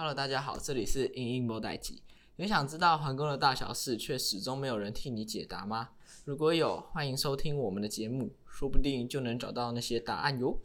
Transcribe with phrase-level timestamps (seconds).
[0.00, 2.02] Hello，大家好，这里是英英莫代机。
[2.36, 5.90] 有想知道皇宫的大小事，却始终没有人替你解答吗？
[6.24, 10.58] 如果有，欢迎收听我们的节目，说不定就能找到那些答案哟。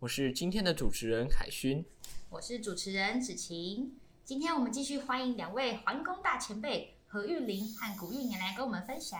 [0.00, 1.82] 我是今天的主持人凯勋，
[2.28, 3.96] 我是主持人子晴。
[4.26, 9.18] 今天我们继续欢迎两位皇宫大前辈何玉玲和古玉年来跟我们分享。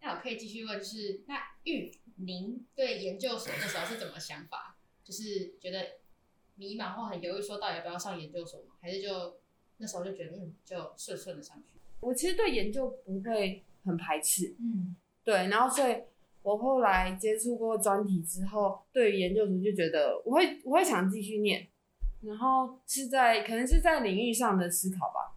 [0.00, 4.76] 那我可以继续问，就是那玉您对研究所那时候是怎么想法？
[5.04, 5.86] 就是觉得
[6.56, 8.74] 迷茫或很犹豫，说到底要不要上研究所吗？
[8.80, 9.36] 还是就
[9.78, 11.78] 那时候就觉得嗯，就顺顺的上去？
[12.00, 14.94] 我其实对研究不会很排斥，嗯，
[15.24, 15.48] 对。
[15.48, 15.96] 然后所以
[16.42, 21.66] 我后来接触过专题之后，对于研究所就觉得我会我会想继续念，
[22.20, 25.34] 然后是在可能是在领域上的思考吧。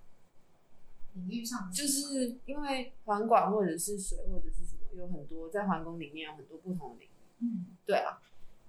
[1.16, 7.12] 领域上就是因为环管或者是水或者是什么，有很多在环工里面有很多不同的领域。
[7.40, 8.22] 嗯，对啊。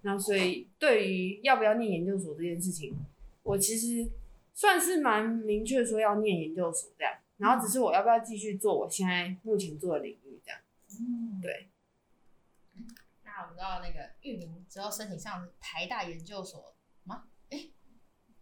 [0.08, 2.96] 然后所以对于要不要念研究所这件事情，
[3.42, 4.10] 我其实
[4.54, 7.12] 算是蛮明确说要念研究所这样。
[7.36, 10.58] 然后只是我要不要继续做我现在目前做的领域这样。
[10.88, 11.68] 嗯，对。
[13.22, 17.24] 那我们知道那个玉明之后申请上台大研究所吗？
[17.50, 17.68] 哎，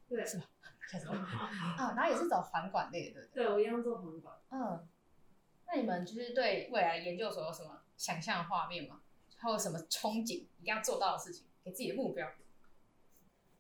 [0.08, 0.44] 对，是吧？
[0.88, 4.36] 开始啊，然后也是走环管类的，对对，我一样做环管。
[4.50, 4.86] 嗯，
[5.66, 9.00] 那你们就是对未来研究所有什么想象的画面吗？
[9.38, 12.30] 还有什么憧憬一定要做到的事情，给自己的目标？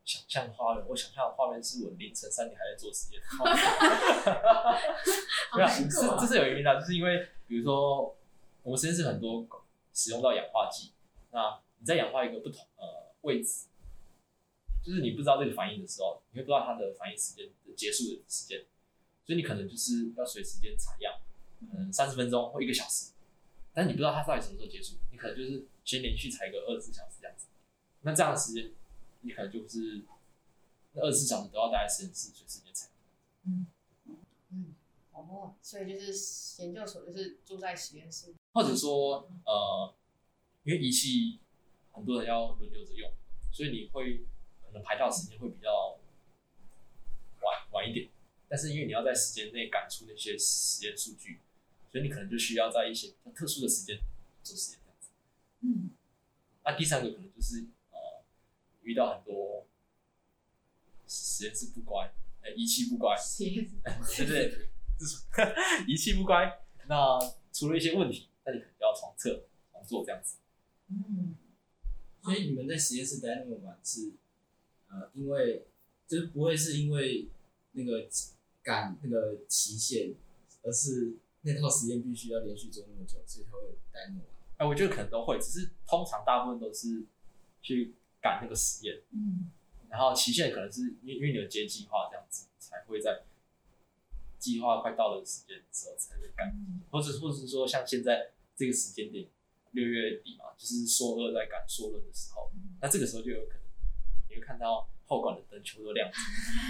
[0.04, 3.20] 想象画面，我想象的画面是我凌晨三 点还在做实验。
[5.56, 5.88] 没有，是
[6.20, 8.16] 这是有原因的，就是因为比如说
[8.62, 9.44] 我们实验室很多
[9.92, 10.92] 使用到氧化剂，
[11.32, 13.66] 那你在氧化一个不同呃位置。
[14.84, 18.64] 就是你不知道这个反应的时候，你会不知道它的反应时间的结束的时间，
[19.24, 21.12] 所以你可能就是要随时间采样，
[21.74, 23.10] 嗯，三十分钟或一个小时，
[23.74, 27.16] 但是你不知道它到底什么时候结束，你可能就是先连续采个二十四小时
[28.06, 28.70] 那这样的时间，
[29.20, 30.02] 你可能就是
[30.92, 32.88] 那二十四小时都要待在实验室随时间采。
[33.44, 33.66] 嗯
[34.50, 34.74] 嗯
[35.12, 39.92] 哦，所以就是研究所就是住在实验室，或者说呃，
[40.62, 41.40] 因为仪器
[41.92, 43.10] 很多人要轮流着用，
[43.52, 44.18] 所以你会
[44.64, 44.82] 可能。
[44.84, 45.98] 排到时间会比较
[47.40, 48.10] 晚晚一点，
[48.46, 51.40] 但是因为你要在时间内赶出那些实验数据，
[51.90, 53.98] 所以你可能就需要在一些比较特殊的时间
[54.42, 55.08] 做实验这样子。
[55.62, 55.90] 嗯，
[56.62, 57.75] 那第三个可能就是呃
[58.86, 59.66] 遇到很多
[61.08, 62.06] 实验室不乖，
[62.40, 64.68] 哎、欸、仪器不乖，对不对？
[64.98, 65.24] 就是
[65.86, 67.18] 仪器不乖，那
[67.52, 70.38] 出了一些问题，那你可能就要重测重做这样子。
[70.88, 71.34] 嗯，
[72.22, 74.12] 所以你们在实验室待那么晚是？
[74.88, 75.66] 呃，因为
[76.06, 77.28] 就是不会是因为
[77.72, 78.08] 那个
[78.62, 80.14] 赶那个期限，
[80.62, 83.58] 而是那套实验必须要连续做那么久，所以才会
[83.92, 84.36] 待那么晚。
[84.58, 87.04] 哎、呃，我觉得可能都会，只是通常大部分都是
[87.60, 87.94] 去
[88.26, 89.50] 赶那个实验，嗯，
[89.88, 93.22] 然后期限可能是因为因为你有接计划这样子，才会在
[94.38, 99.28] 计划快到的时间的时候才会赶，嗯、或者或者是说像现在这个时间点
[99.70, 103.62] 六月底嘛，就是硕二在赶硕论的时候，嗯、那这个时候就有可能。
[104.28, 106.18] 你会看到后馆的灯全部都亮着，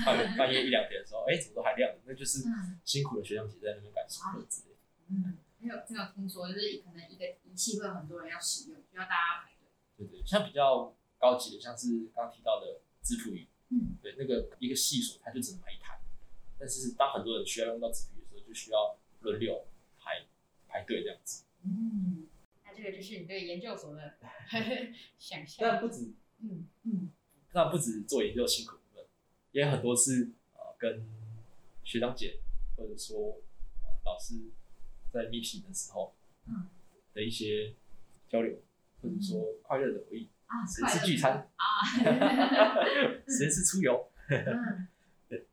[0.04, 1.98] 半 夜半夜一两点的时候，哎、欸，怎么都还亮着？
[2.04, 2.44] 那就是
[2.84, 4.76] 辛苦的学长姐在那边赶硕论之类的。
[5.08, 9.66] 嗯，还有还有听说，就是可能一个仪器会有很多人要使用，需要大家排队。
[9.96, 15.98] 对，对对，像比较高级的，像是刚提到的质谱仪，嗯，对，那个一个系所它就只能买一台，
[16.58, 19.66] 但是当很多人需要用到质谱仪的时候，就需要轮流
[19.98, 20.26] 排
[20.68, 21.44] 排队这样子。
[21.64, 22.28] 嗯，
[22.64, 24.14] 那这个就是你对研究所的
[25.18, 25.68] 想象。
[25.68, 27.10] 但不止，嗯嗯。
[27.52, 29.06] 那不止做研究辛苦的，
[29.52, 31.08] 也有很多是呃跟
[31.82, 32.40] 学长姐
[32.76, 33.40] 或者说、
[33.82, 34.34] 呃、老师
[35.10, 36.14] 在 meeting 的时候，
[36.46, 36.68] 嗯，
[37.14, 37.74] 的一些
[38.28, 38.58] 交流，
[39.00, 41.64] 或者说快乐的回忆啊，实验室聚餐啊，
[43.28, 44.88] 实验室出游，嗯，
[45.28, 45.46] 对。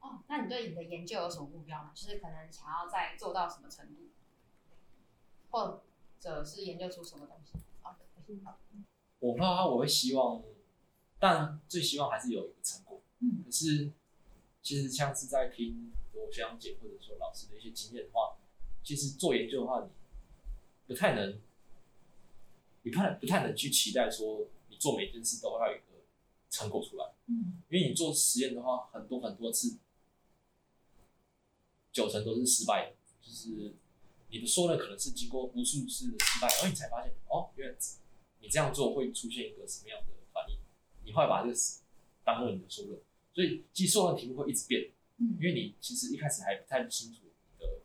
[0.00, 1.90] 哦，那你对你的研究有什么目标吗？
[1.94, 4.10] 就是可能想要再做到什么程度，
[5.50, 5.82] 或
[6.20, 7.58] 者是研究出什么东西？
[7.82, 7.98] 好的，
[8.44, 8.58] 好。
[9.18, 10.42] 我怕，我会希望。
[11.18, 13.00] 但最希望还是有一个成果。
[13.20, 13.90] 嗯，可是
[14.60, 18.36] 其实像是在听我学长姐或者说老师的一些经验的话，
[18.82, 19.88] 其实做研究的话，你
[20.86, 21.40] 不太能，
[22.84, 26.04] 你不太不太能去期待说你做每件事都要有一个
[26.48, 27.12] 成果出来。
[27.26, 29.78] 嗯，因为你做实验的话，很多很多次，
[31.90, 32.96] 九成都是失败的。
[33.20, 33.74] 就是
[34.28, 37.76] 你的硕论可能是经过无数次的失败，然后你才发现哦，原来
[38.40, 40.58] 你这样做会出现一个什么样的反应。
[41.04, 41.58] 你会把这个
[42.22, 43.00] 当做你的硕论，
[43.32, 47.80] 所以其实硕论题目会一直变，嗯，因为你其实一开始还不太清楚你的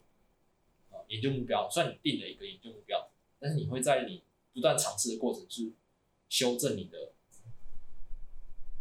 [0.92, 3.10] 呃研究目标，虽然你定了一个研究目标，
[3.40, 4.24] 但是你会在你
[4.54, 5.72] 不断尝试的过程是
[6.28, 7.14] 修正你的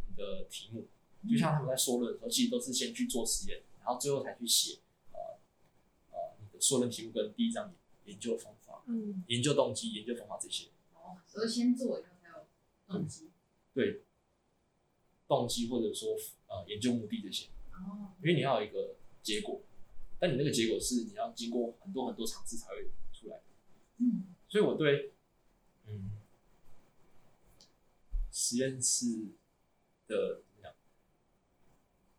[0.09, 0.87] 你的题目，
[1.29, 4.79] 就像他们在说论的时候，其实都是先去做实验，然后最后才去写
[5.13, 5.39] 呃
[6.11, 7.75] 呃你的说论题目跟第一章
[8.07, 10.69] 研究方法、嗯，研究动机、研究方法这些。
[10.95, 12.47] 哦，所以先做以后才有
[12.87, 13.31] 动机。
[13.75, 14.03] 对，
[15.29, 16.17] 动机或者说
[16.49, 19.61] 呃研究目的这些，哦，因为你要有一个结果，
[20.19, 23.43] 但你那个结果是你要经过很多很多尝试才会出来的。
[23.99, 25.13] 嗯，所以我对
[25.89, 26.13] 嗯
[28.31, 29.07] 实验室
[30.07, 30.75] 的怎么样？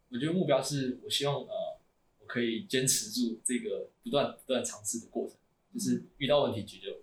[0.09, 1.79] 我觉得目标是我希望呃
[2.19, 5.37] 我可以坚持住这个不断不断尝试的过程，
[5.73, 6.99] 就是遇到问题解决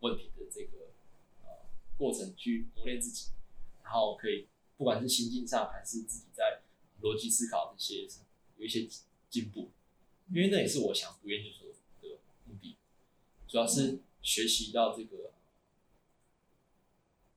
[0.00, 0.92] 问题的这个
[1.42, 1.48] 呃
[1.98, 3.30] 过程去磨练自己。
[3.82, 4.46] 然后可以，
[4.76, 6.62] 不管是心境上还是自己在
[7.02, 8.06] 逻辑思考这些，
[8.56, 8.88] 有一些
[9.28, 9.72] 进步。
[10.32, 11.66] 因为那也是我想读研究所
[12.00, 12.76] 的目的，
[13.48, 15.32] 主要是学习到这个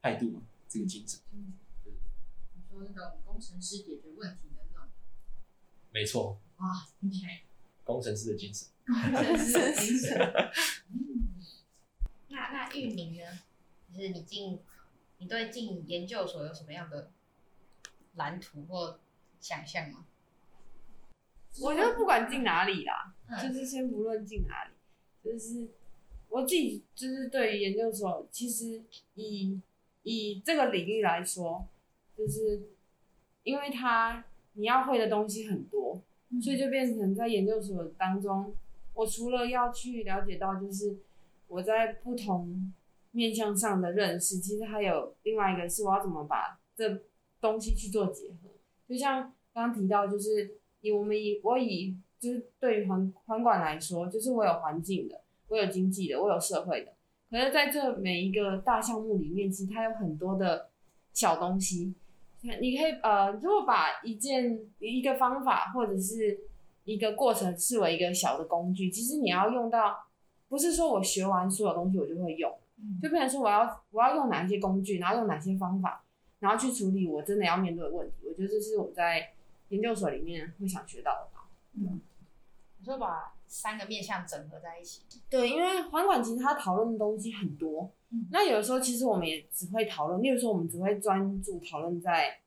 [0.04, 1.20] 态度嘛，这个精神。
[1.32, 1.54] 嗯，
[1.86, 4.90] 你说那种工程师解决问题的那种，
[5.92, 7.42] 没错，哇，听起来
[7.84, 8.68] 工程师的精神。
[8.86, 10.20] 工程师的精神。
[10.92, 11.34] 嗯，
[12.28, 13.24] 那那玉明呢？
[13.92, 14.60] 就是你进。
[15.20, 17.10] 你对进研究所有什么样的
[18.16, 19.00] 蓝图或
[19.40, 20.06] 想象吗？
[21.62, 24.74] 我觉得不管进哪里啦，嗯、就是先不论进哪里，
[25.24, 25.70] 就是
[26.28, 28.84] 我自己就是对于研究所，其实
[29.14, 29.62] 以
[30.04, 31.68] 以这个领域来说，
[32.18, 32.70] 就是
[33.44, 34.24] 因为它
[34.54, 38.54] 你要会的东西很多，嗯、所以就变成在研究所当中，
[38.94, 40.98] 我除了要去了解到，就是
[41.48, 42.72] 我在不同。
[43.16, 47.00] 面向上的认识，其实还有另外一个是我要怎么把这
[47.40, 48.50] 东西去做结合。
[48.90, 56.93] 就像刚刚提到，就是以我们以我以就是对于环环管来说，就是我有环境的，我有经济的，我有社会的。
[57.34, 60.70] 可是在这每一个大项目里面，其实它有很多的
[61.14, 61.96] 小东西。
[62.62, 66.42] 你可以呃，如果把一件一个方法或者是
[66.84, 70.06] 一个过程视为一个小的工具，其实你要用到，
[70.48, 72.56] 不是说我学完所有东西我就会用。
[73.02, 76.04] 就变成说我要我要用哪一些工具，然后用哪些方法，
[76.40, 78.28] 然后去处理我真的要面对的问题。
[78.28, 79.32] 我觉得这是我在
[79.70, 81.50] 研究所里面会想学到的吧。
[81.80, 82.00] 嗯，
[82.78, 85.04] 你说把三个面向整合在一起。
[85.30, 87.92] 对，因为环管其实它讨论的东西很多。
[88.10, 92.40] 嗯，那有的时候其实我们也只会讨论，例如说我们只会专注讨论在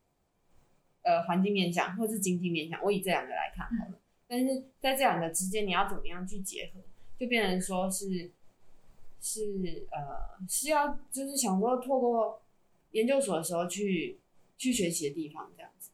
[1.03, 2.83] 呃环境面向或是经济面向。
[2.83, 3.93] 我以这两个来看好了。
[3.93, 6.81] 嗯，但是在这两个之间，你要怎么样去结合，
[7.19, 8.33] 就变成说是。
[9.19, 12.41] 是呃，是要就是想说，透过
[12.93, 14.21] 研究所的时候去
[14.57, 15.91] 去学习的地方，这样子。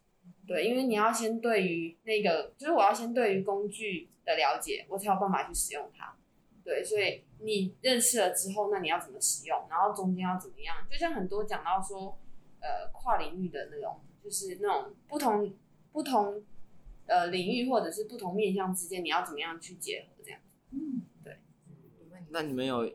[0.53, 6.15] 对，因为你要先对于那个，就是我要先对于工具的了解，我才有办法去使用它。
[6.65, 9.67] 对，所以你认识了之后，那你要怎么使用？
[9.71, 10.77] 然后中间要怎么样？
[10.91, 12.19] 就像很多讲到说，
[12.61, 15.55] 呃，跨领域的那种，就是那种不同
[15.93, 16.43] 不同
[17.07, 20.77] 呃领域或者是不同面向之间，你要怎么样去结合这样子？
[20.77, 21.39] 嗯，对。
[22.31, 22.93] 那你们有？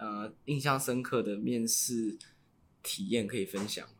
[0.00, 2.16] 呃，印象深刻的面试
[2.84, 3.97] 体验可以分享吗？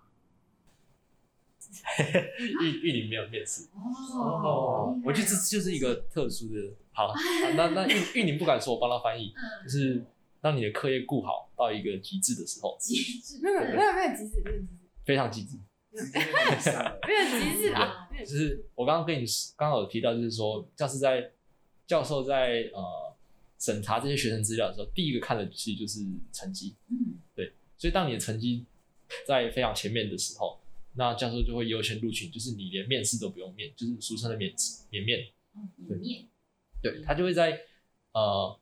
[2.62, 3.68] 玉玉林没有面试。
[3.74, 6.70] 哦，我觉得这就是一个特殊的。
[6.92, 7.12] 好，
[7.56, 9.32] 那那玉玉林不敢说，我帮他翻译，
[9.64, 10.04] 就是
[10.40, 14.68] 当你的课业顾好到一个极致的时候，极致没有没有没有极致，没有极致，
[15.04, 15.58] 非常极致，
[15.92, 21.30] 没有极致啊，就是我刚刚跟你刚好有提到，就是说教师在
[21.86, 23.08] 教授在呃。
[23.60, 25.98] 审查这些学生资料的时候，第一个看的其实就是
[26.32, 26.76] 成绩。
[26.90, 28.64] 嗯，对，所以当你的成绩
[29.26, 30.60] 在非常前面的时候，
[30.94, 34.54] 那教授就会优先录取，就是你连面试都不用面，就是俗称的免
[34.90, 35.28] 免面。
[35.76, 36.26] 免面。
[36.82, 37.60] 对，他就会在
[38.12, 38.58] 呃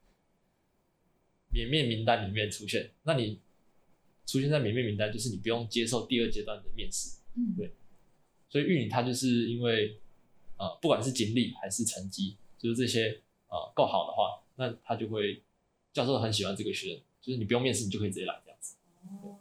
[1.51, 2.91] 免面名单里面出现。
[3.03, 3.41] 那你
[4.27, 7.19] 出现在免面名单，就是你不用接受第二阶段的面试。
[7.35, 7.75] 嗯，对。
[8.49, 9.99] 所以玉林他就是因为
[10.57, 14.43] 呃不管是经历还是成绩，就是这些呃够好的话。
[14.59, 15.43] 那他就会，
[15.93, 18.75] 教授很喜欢这个学生，就是你不用面试，你就可以直接来这样子。
[19.05, 19.39] 哦。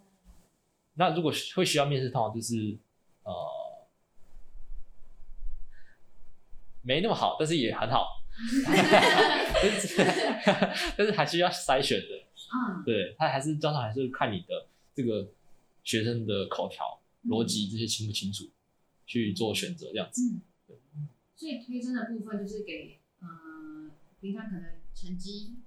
[0.95, 2.77] 那如果会需要面试，通常就是
[3.23, 3.31] 呃
[6.81, 8.23] 没那么好，但是也很好。
[9.53, 10.03] 但是
[10.97, 12.25] 但是还是要筛选的。
[12.53, 12.83] 嗯。
[12.83, 15.31] 对，他还是通常还是看你的这个
[15.83, 18.49] 学生的口条、逻辑这些清不清楚，
[19.05, 20.21] 去做选择这样子。
[20.33, 20.41] 嗯。
[20.67, 20.77] 对。
[21.35, 24.75] 所以推甄的部分就是给呃平常可能。
[24.97, 25.57] 成绩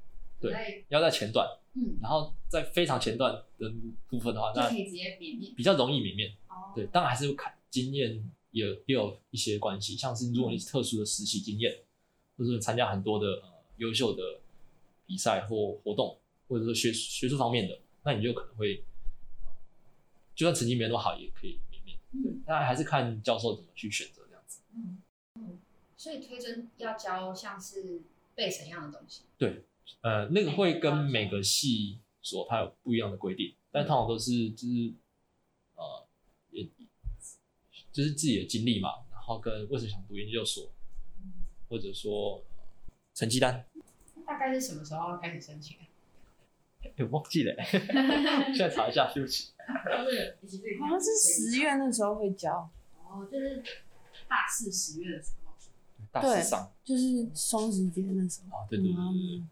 [0.41, 3.73] 对，要在前段，嗯，然后在非常前段的
[4.09, 6.33] 部分的话，那可以直接免面，比较容易免面。
[6.49, 11.77] 哦，对，当然还是看经验也也有一些关系，像是如果你是特殊的实习经验，
[12.37, 14.23] 或者是参加很多的呃优秀的
[15.07, 18.83] 比赛或活动，或者说学学术方面的，那你就可能会，
[20.35, 21.99] 就算成绩没那么好，也可以免面。
[22.13, 24.61] 对，当然还是看教授怎么去选择这样子。
[24.77, 25.03] 嗯
[25.35, 25.59] 嗯，
[25.97, 28.03] 所以推甄要教像是
[28.35, 29.25] 背什么样的东西。
[30.01, 34.95] 呃，那个会跟每个系所它有不一样的规定，但通常都是就是
[35.75, 36.07] 呃，
[36.51, 36.65] 也
[37.93, 40.71] 就是自己的经历嘛，然后跟为什么想读研究所，
[41.69, 42.43] 或者说
[43.15, 43.65] 成绩单。
[44.27, 45.87] 大概是什么时候要开始申请啊？
[47.01, 49.53] 我忘记了，现在查一下，对不起。
[49.67, 52.71] 好像是十月那时候会交，
[53.05, 53.63] 哦，就是
[54.29, 55.39] 大四十月的时候。
[56.11, 58.57] 大四上就是双十节那时候。
[58.57, 59.43] 啊，对对对对对。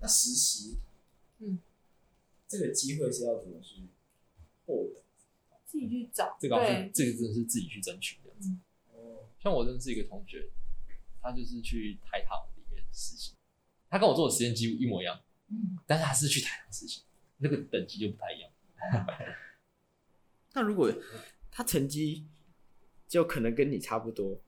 [0.00, 0.78] 那实习，
[1.38, 1.58] 嗯，
[2.48, 3.82] 这个机会是要怎么去
[4.66, 5.02] 获得？
[5.66, 6.36] 自己去找。
[6.40, 8.30] 这个是这个真的是自己去争取的。
[8.92, 10.50] 哦，像我认识一个同学，
[11.22, 13.34] 他就是去台糖里面实习，
[13.88, 17.02] 他跟我做的实验几乎一模一样，嗯，但是他是去台糖实习，
[17.38, 18.50] 那个等级就不太一样。
[20.54, 20.92] 那如果
[21.50, 22.26] 他成绩
[23.06, 24.40] 就可能跟你差不多，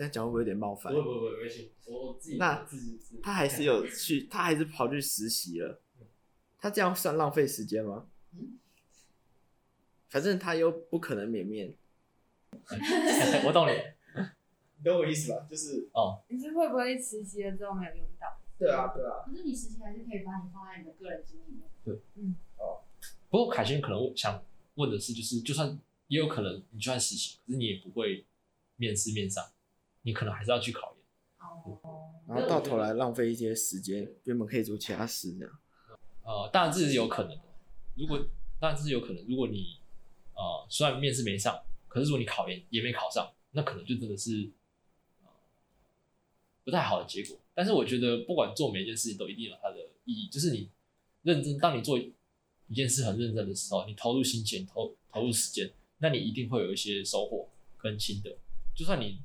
[0.00, 0.90] 这样讲会不会有点冒犯？
[0.94, 5.78] 不不不，没关系，我自己那自己他还是有去，他还是跑去实习了，
[6.58, 8.06] 他这样算浪费时间吗？
[10.08, 11.74] 反正他又不可能免面，
[13.44, 13.72] 我懂你。
[14.78, 15.46] 你懂我意思吧？
[15.50, 18.40] 就是哦，你是会不会实习了之后没有用到？
[18.58, 22.34] 对啊对啊，可是你实习还是可以把你放在你的个人经历里面。
[23.28, 24.42] 不过凯旋可能想
[24.76, 28.24] 问的是，就是就算也有可能你就算实习，可是你也不会
[28.76, 29.44] 面试面上，
[30.02, 31.00] 你可能还是要去考研。
[31.38, 35.58] 哦，然后到头来浪费一些时间，原本可以做其他事这样。
[36.22, 37.42] 呃，当然这是有可能的。
[37.96, 38.18] 如果
[38.60, 39.78] 当然这是有可能，如果你
[40.34, 44.50] 呃虽然面试没上，可是如果你考研也没考上，那可能就真的是、
[45.22, 45.30] 呃、
[46.62, 47.38] 不太好的结果。
[47.54, 50.70] 但是我觉得不管做每一件事情都一定有它的意义，就是你
[51.22, 58.36] 认真，当你做一件事很认真的时候，你投入心情，投投入时间，那你一定会有一些收获跟心得。
[58.74, 59.20] 就算你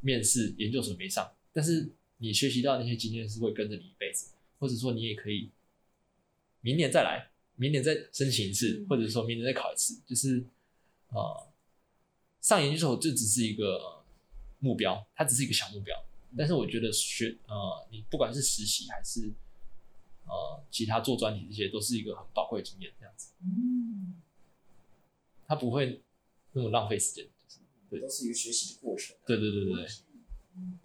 [0.00, 5.50] 面试研究所没上，但是你学习到那些经验是会跟着你一辈子，或者说你也可以
[6.60, 10.44] 明年再来，明年再申请一次，或者说明年再考一次，就是
[11.08, 11.48] 呃
[12.40, 14.02] 上研究所这只是一个
[14.58, 15.94] 目标，它只是一个小目标。
[16.36, 19.32] 但是我觉得学呃你不管是实习还是
[20.26, 23.32] 呃其他做专题这些，都是一个很宝贵的经验，这样子。
[23.42, 24.14] 嗯，
[25.46, 26.00] 它不会
[26.52, 27.26] 那么浪费时间。
[27.90, 29.16] 对都是一个学习的过程。
[29.26, 29.86] 对对对对对。
[30.56, 30.78] 嗯，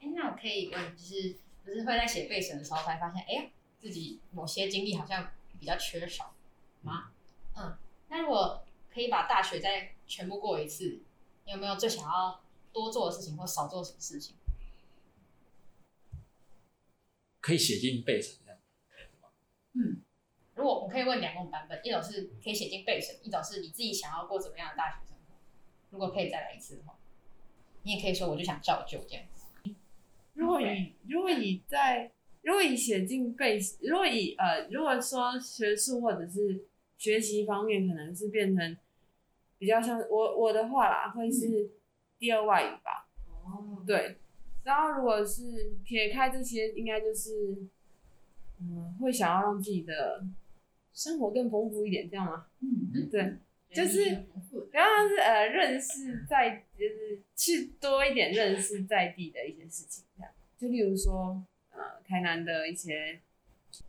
[0.00, 6.34] 哎，那我可以问，就是不是会在写备审的时候才发现，哎呀，自己某些经历好像比较缺少
[6.82, 7.12] 吗？
[7.56, 7.76] 嗯，
[8.08, 11.00] 那如果可以把大学再全部过一次，
[11.44, 14.34] 你有没有最想要多做的事情，或少做什么事情？
[17.40, 18.60] 可以写进备审这样。
[19.74, 20.02] 嗯，
[20.54, 25.15] 如果我可以问两种版本，一种是可以写进备审，一种是你自己想要过怎么样的大学生活。
[25.96, 26.94] 如果可以再来一次的话，
[27.82, 29.46] 你也可以说我就想照旧这样子。
[30.34, 32.12] 如果你如果你在
[32.42, 36.66] 如果你写进背，如果以呃如果说学术或者是
[36.98, 38.76] 学习方面，可能是变成
[39.56, 41.70] 比较像我我的话啦，会是
[42.18, 43.08] 第二外语吧。
[43.26, 44.18] 哦，对。
[44.64, 47.56] 然后如果是撇开这些，应该就是
[48.60, 50.26] 嗯会想要让自己的
[50.92, 52.48] 生活更丰富一点，这样吗？
[52.60, 53.38] 嗯，对。
[53.72, 54.04] 就是，
[54.70, 60.32] 然后是呃，认识在，就是去多一点认识在地的一些事情，这样。
[60.56, 63.20] 就例如说，呃，台南的一些，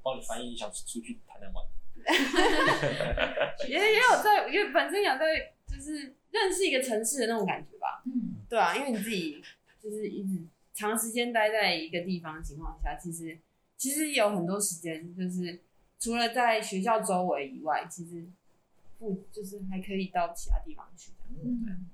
[0.03, 1.65] 帮你翻译，一下出去台南玩，
[3.69, 8.03] 也 也有在，因为本身有在，就是认识一个城市的那种感觉吧。
[8.05, 9.41] 嗯，对啊，因为你自己
[9.81, 10.43] 就是一直
[10.73, 13.39] 长时间待在一个地方的情况下，其实
[13.77, 15.61] 其实有很多时间，就是
[15.97, 18.27] 除了在学校周围以外，其实。
[18.99, 21.11] 不，就是还可以到其他地方去。
[21.29, 21.85] 嗯，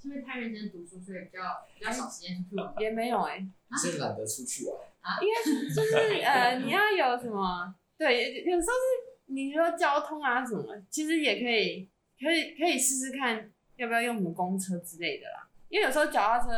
[0.00, 2.74] 是因为太认真读书，所以比较比较少时间出去玩。
[2.78, 5.18] 也没有哎、欸，是懒得出去玩啊？
[5.20, 7.74] 因为就是呃， 你要有什么？
[7.98, 15.48] 对，有时候是你说交通啊什么，其实也可以，可以可以试试看要不要用什么公车之类的啦。
[15.68, 16.48] 因为有时候脚踏车，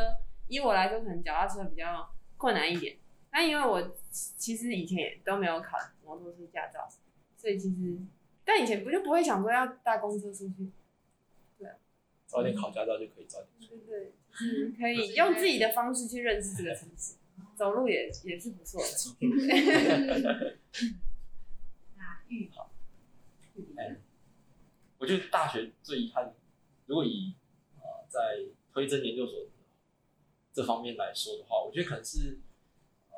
[0.47, 2.97] 以我来说，可能脚踏车比较困难一点。
[3.31, 6.87] 那因为我其实以前也都没有考摩托车驾照，
[7.35, 7.97] 所以其实。
[8.51, 10.71] 但以前不就不会想说要搭公车出去，
[11.59, 11.75] 对啊，
[12.25, 13.85] 早点考驾照就可以早点出去。
[13.85, 17.17] 对对，嗯，可以用自己的方式去认识这个城市，
[17.55, 18.87] 走路也也是不错的。
[21.95, 22.71] 那玉好，
[24.97, 26.33] 我觉得大学最遗憾，
[26.87, 27.35] 如果以
[27.75, 29.45] 呃在推甄研究所
[30.51, 32.39] 这方面来说的话，我觉得可能是
[33.11, 33.17] 呃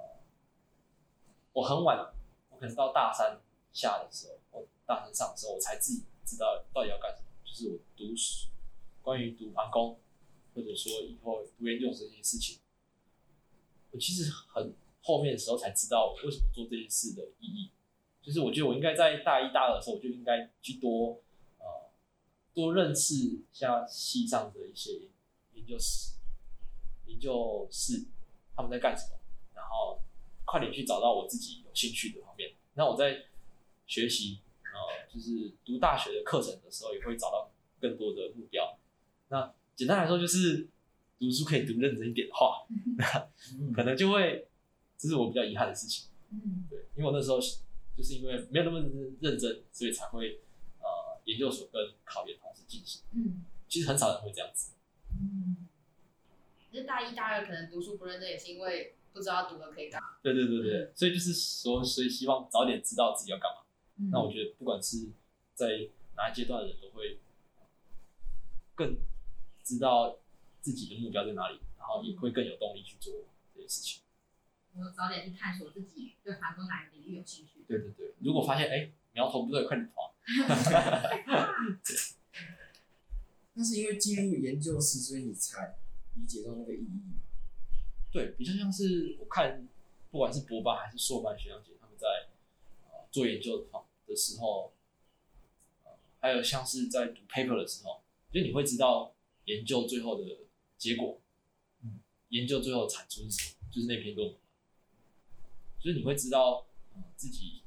[1.54, 2.12] 我很晚，
[2.50, 3.40] 我可能到大三
[3.72, 4.68] 下的时候。
[4.92, 7.28] 大三上的时候，我才自己知道到底要干什么。
[7.46, 8.50] 就是我读书，
[9.02, 9.98] 关于读航工，
[10.54, 12.60] 或者说以后读研究所这件事情，
[13.92, 17.72] 我其实很后面的时候才知道为什么做这件事的意义。
[18.22, 21.22] 就是我觉得我应该在大一大二的时候，我就应该去多
[21.60, 21.90] 呃
[22.54, 25.08] 多认识像系上的一些
[25.54, 26.16] 研究室、
[27.06, 28.06] 研究室
[28.56, 29.20] 他们在干什么，
[29.56, 30.02] 然后
[30.46, 32.54] 快点去找到我自己有兴趣的方面。
[32.74, 33.26] 那我在
[33.88, 34.40] 学习
[34.74, 38.78] 呃就是读大学的课程的时候，也会找到更多的目标。
[39.30, 40.68] 那简单来说，就是
[41.20, 42.66] 读书可以读认真一点的话，
[42.98, 44.48] 那可能就会
[44.98, 46.10] 这是我比较遗憾的事情。
[46.32, 47.40] 嗯，对，因为我那时候。
[47.94, 48.80] 就是因为没有那么
[49.20, 50.40] 认真，所以才会
[50.80, 53.01] 呃研究所跟考研同时进行。
[53.12, 54.72] 嗯，其实很少人会这样子。
[55.12, 55.68] 嗯，
[56.72, 60.08] 就是大一、大二可能读书不认真，也是因为不知道读了可以干嘛。
[60.24, 63.62] 对对对对，所以就是说，所以希望早点知道自己要干嘛。
[64.01, 65.10] 嗯，那我觉得不管是
[65.53, 67.20] 在哪一阶段的人都会
[68.74, 68.98] 更
[69.63, 70.17] 知道
[70.60, 73.13] 自己的目标在哪里，然后也会更有动力去做
[73.53, 74.01] 这些事情。
[74.74, 77.63] 我早点去探索自己对韩国哪个领域有兴趣。
[77.67, 80.15] 对对对，如果发现哎苗头不对，快点跑。
[83.53, 85.75] 那是因为进入研究室，所以你才
[86.15, 87.01] 理解到那个意义。
[88.12, 89.67] 对，比较像是我看，
[90.10, 92.08] 不管是博班还是硕班学长姐，他们在、
[92.84, 93.65] 呃、做研究的
[94.12, 94.74] 的时候、
[96.20, 99.15] 还有像是在读 paper 的时候，就你会知道
[99.46, 100.38] 研究最后的
[100.77, 101.20] 结果，
[101.82, 104.38] 嗯，研究最后产出是什么，就是那篇论文。
[105.80, 107.63] 就是你会知道，呃、自己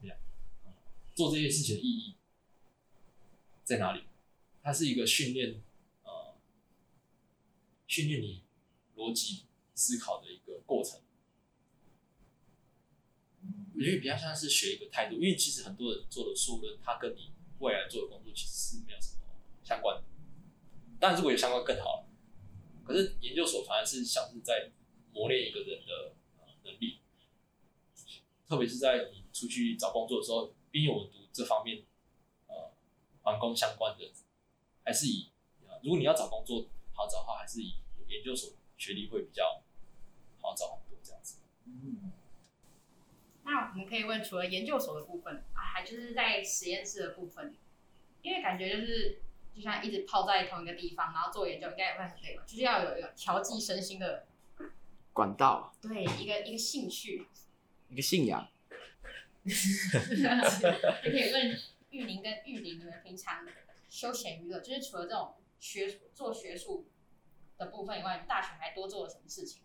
[0.00, 0.18] 怎样、
[1.14, 2.16] 做这些事情的意义
[3.62, 4.04] 在哪里。
[4.62, 5.62] 它是一个训练，
[6.02, 6.34] 呃，
[7.86, 8.42] 训练你
[8.96, 11.00] 逻辑思考的一个过程。
[13.78, 19.20] 我觉得比较像是学一个态度，因为其实很多人做的数论，它跟你未来做的工作其实是没有什么
[19.62, 20.04] 相关的。
[20.98, 22.04] 当然，如果有相关更好。
[22.84, 24.70] 可是研究所反而是像是在
[25.12, 26.14] 磨练一个人的。
[26.64, 26.98] 能力，
[28.46, 31.84] 特别是在你出去找工作的时候，毕竟我读这方面，
[32.46, 32.72] 呃，
[33.22, 34.10] 环工相关的，
[34.84, 35.30] 还是以，
[35.82, 37.76] 如果你要找工作好找的话，还是以
[38.08, 39.62] 研究所学历会比较
[40.42, 41.38] 好找很多这样子。
[41.64, 42.12] 嗯，
[43.50, 47.56] 那我们可以问，除了研究所的部分啊，还就是在实验室的部分，
[48.20, 49.22] 因为感觉就是
[49.54, 52.44] 就像一直泡在同一个地方，然后做研究，应该也会很累吧？
[52.46, 54.26] 就是要有一个调剂身心的。
[55.14, 57.26] 管道，对，一个一个兴趣，
[57.88, 58.46] 一个信仰。
[59.44, 59.50] 就
[61.10, 61.58] 可以问
[61.90, 63.46] 玉林跟玉林，你们平常
[63.88, 66.86] 休闲娱乐，就是除了这种学做学术
[67.56, 69.62] 的部分以外，大学还多做了什么事情？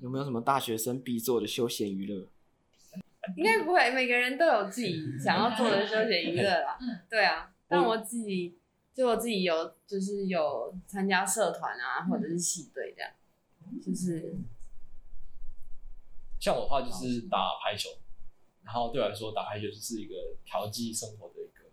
[0.00, 2.28] 有没有什么大学生必做的休闲娱乐？
[3.36, 6.76] 应该不会，每个人都有自己想要做的休闲娱乐啦。
[6.80, 8.58] 嗯，对啊，但我自己
[8.92, 13.10] 就我自己有，就是有参加社团啊，或者是系队这样。
[13.82, 14.34] 就是
[16.38, 17.88] 像我的话，就是打排球，
[18.62, 21.64] 然后对我来说，打排球就是一个调剂生活的一个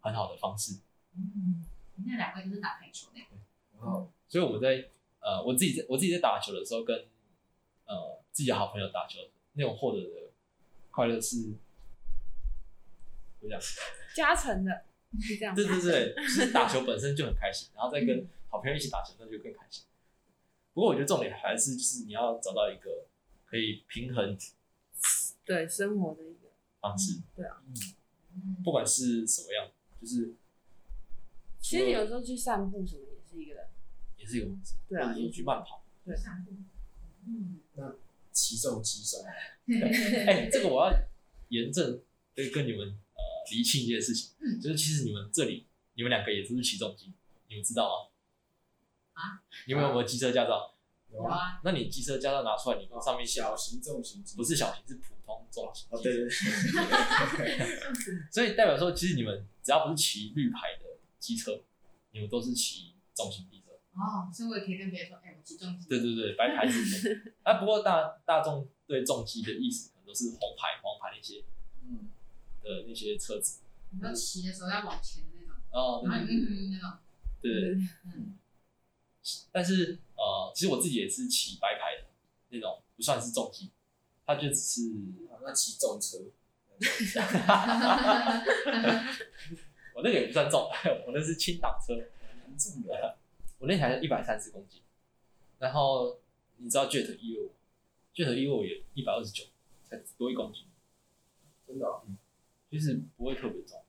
[0.00, 0.80] 很好的方式。
[1.16, 1.64] 嗯，
[2.04, 3.20] 那两位就是打排球的。
[3.78, 7.06] 然后，所以我们在呃，我自己在我自己在打球的时候，跟
[7.86, 9.18] 呃自己的好朋友打球，
[9.52, 10.30] 那种获得的
[10.90, 11.42] 快乐是
[13.40, 13.60] 怎么样？
[14.14, 14.84] 加成的，
[15.20, 15.54] 是这样。
[15.56, 19.84] 对对对，就是 打球本身就很开心，然后再跟好朋友一起打球，那就更开心。
[20.74, 23.06] 不过我觉得重点还是就是你要找到一个
[23.44, 24.36] 可以平衡
[25.44, 26.48] 对生活的一个
[26.80, 27.20] 方式。
[27.36, 27.62] 对啊，
[28.34, 30.34] 嗯，不管是什么样，就是
[31.60, 33.68] 其实有时候去散步什么也是一个，
[34.16, 34.76] 也是一个方式。
[34.88, 35.84] 对啊，也去慢跑。
[36.04, 36.52] 对，散步。
[37.26, 37.94] 嗯，那
[38.32, 39.24] 骑重机算？
[40.26, 40.92] 哎，这个我要
[41.48, 42.00] 严正
[42.34, 44.30] 跟跟你们呃厘清一件事情，
[44.60, 47.12] 就是其实你们这里你们两个也都是骑重机，
[47.48, 48.10] 你们知道
[49.14, 49.22] 吗？
[49.22, 50.74] 啊，你们有没有机车驾照？
[51.12, 51.60] 有啊。
[51.62, 55.86] 那你机车驾照拿出来，你放上面写小型重型，不是小型，是普通重型。
[55.90, 56.30] 哦，对对对。
[58.32, 60.86] 所以代表说，其实你们只要不是骑绿牌的
[61.18, 61.62] 机车，
[62.12, 63.61] 你们都是骑重型机车。
[63.94, 65.86] 哦，所以我也可以跟别人说，哎，我骑重机。
[65.88, 67.34] 对对对，白牌是。
[67.44, 71.44] 啊，不过大大众对重机的意思，可能都是红牌、黄牌那些，
[71.84, 72.08] 嗯，
[72.62, 73.60] 的那些车子。
[73.90, 75.54] 你说骑的时候要往前的那种。
[75.70, 76.98] 哦，对对对，那种。
[77.42, 77.74] 对对。
[78.06, 78.38] 嗯。
[79.52, 82.08] 但是呃，其实我自己也是骑白牌的
[82.48, 83.70] 那种，不算是重机，
[84.24, 84.90] 它就只是
[85.44, 86.18] 那骑重车。
[89.94, 90.68] 我那个也不算重，
[91.06, 91.94] 我那是轻档车，
[92.58, 93.18] 重的。
[93.62, 94.82] 我那台一百三十公斤，
[95.60, 96.18] 然后
[96.56, 97.52] 你知道 Jet 一二五
[98.12, 99.44] ，Jet 一二五也一百二十九，
[99.84, 100.64] 才多一公斤，
[101.68, 102.18] 真的、哦，嗯，
[102.68, 103.80] 其实不会特别重。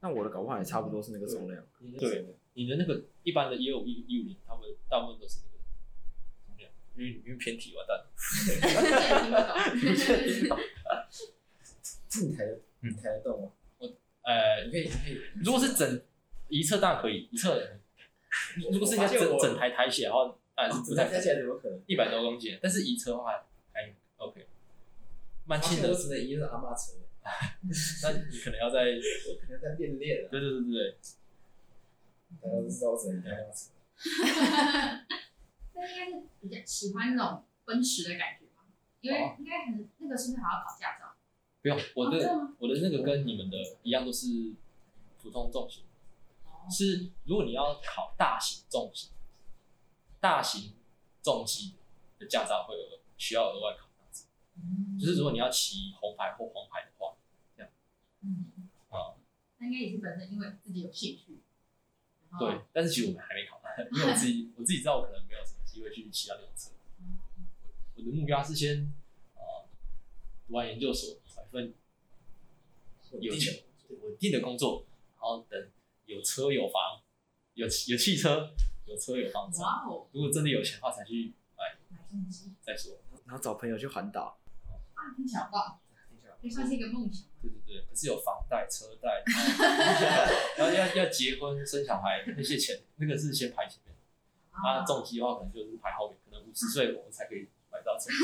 [0.00, 1.62] 那我的搞不好也差不多是那个重量。
[1.98, 2.24] 对，
[2.54, 5.58] 你的那个一般的也有一一五零，他们大部分都是那个
[6.46, 8.02] 重量，因为因为偏题完蛋
[12.22, 13.50] 你抬得，你抬得动吗？
[13.76, 13.86] 我
[14.22, 15.20] 呃你，可以，你可以。
[15.44, 16.00] 如果是整
[16.48, 17.60] 一侧当然可以，一侧
[18.72, 21.80] 如果是人家整整台抬起来的话，当然是不太抬起来怎么可能？
[21.86, 24.46] 一百多公斤，但是移车的话还 OK，
[25.46, 25.88] 蛮轻的。
[25.90, 26.92] 我只能移那阿妈车，
[28.02, 28.80] 那你可能要在，
[29.28, 30.28] 我可能在练练啊。
[30.30, 30.96] 对对对对，
[32.40, 33.70] 大家都知道我只能移阿妈车。
[35.74, 38.64] 那应该是比较喜欢那种奔驰的感觉吧？
[39.00, 41.14] 因为应该很那个是不是还要考驾照？
[41.62, 42.16] 不用，我的、
[42.58, 44.52] 我的那个跟你们的一样，都是
[45.20, 45.82] 普通重型。
[46.70, 49.10] 是如果你要考大型重型，
[50.20, 50.72] 大型
[51.22, 51.74] 重机
[52.18, 53.88] 的驾照会有需要额外考。
[54.56, 57.16] 嗯就是如果你要骑红牌或黄牌的话，
[57.56, 57.72] 这样
[58.20, 59.18] 嗯，啊、
[59.58, 61.40] 那应该也是本身因为自己有兴趣。
[62.38, 66.70] 对，但是其实我们还没考，因为我自己 我自己知道我可能没有什么机会去骑到那种车。
[67.96, 68.94] 我的目标是先
[69.34, 69.66] 呃
[70.46, 71.74] 读完研究所，找一份
[73.20, 73.64] 有钱
[74.02, 75.68] 稳定的工作，然后等
[76.06, 77.00] 有车有房，
[77.54, 78.50] 有有汽车，
[78.86, 79.62] 有车有房子。
[79.62, 82.98] 哇哦，如果真的有钱的话，才去买买重机再说。
[83.26, 84.38] 然后找朋友去环岛，
[84.94, 87.26] 啊，听起来好棒，听起来也算是一个梦想。
[87.40, 89.22] 对对对，可是有房贷、车贷，
[90.58, 93.94] 然后要要结婚、生小孩那些钱，那个是先排前面。
[94.50, 98.10] 啊，重机的话可能就是排后面，可能五十 岁我们才可以买到车。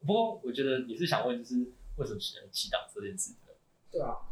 [0.00, 3.34] 不过我觉得你是想问，就是为什么喜欢骑挡车这件事？
[3.90, 4.31] 对啊，对，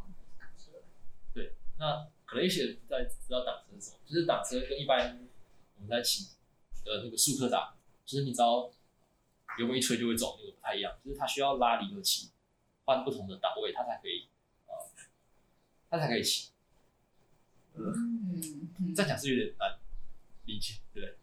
[1.81, 5.19] 那可能一些人不太知道挡车是什么，就是挡车跟一般
[5.77, 6.25] 我们在骑
[6.85, 8.71] 的那个速克达，就是你只要
[9.59, 12.31] 油门一吹就会走，那个不太一样，就是它需要拉离合器，
[12.85, 14.29] 换不同的档位，它才可以
[14.67, 14.75] 呃，
[15.89, 16.51] 它才可以骑。
[17.75, 18.35] 嗯，
[18.79, 19.79] 嗯这样讲是有点难
[20.45, 21.17] 理解，对不对？